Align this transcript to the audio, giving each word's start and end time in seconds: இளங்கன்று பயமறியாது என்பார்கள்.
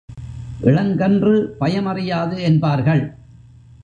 இளங்கன்று 0.61 1.33
பயமறியாது 1.59 2.41
என்பார்கள். 2.41 3.03